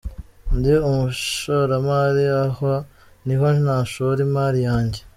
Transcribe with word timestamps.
Ndi 0.57 0.73
umushoramari 0.89 2.23
aha 2.43 2.73
niho 3.25 3.47
nashora 3.65 4.19
imari 4.27 4.59
yanjye. 4.67 4.99